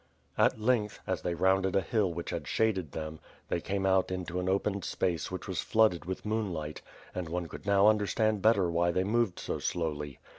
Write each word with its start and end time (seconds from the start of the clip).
At 0.35 0.59
length, 0.59 0.99
as 1.05 1.21
they 1.21 1.35
rounded 1.35 1.75
a 1.75 1.81
hill 1.81 2.11
which 2.11 2.31
had 2.31 2.47
shaded 2.47 2.91
them, 2.91 3.19
they 3.49 3.61
came 3.61 3.85
out 3.85 4.09
into 4.09 4.39
an 4.39 4.49
open 4.49 4.81
space 4.81 5.29
which 5.29 5.47
was 5.47 5.61
flooded 5.61 6.05
with 6.05 6.25
moonlight, 6.25 6.81
and 7.13 7.29
one 7.29 7.47
could 7.47 7.67
now 7.67 7.85
understand 7.85 8.41
better 8.41 8.67
why 8.71 8.89
they 8.89 9.03
moved 9.03 9.37
so 9.37 9.59
slowly. 9.59 10.17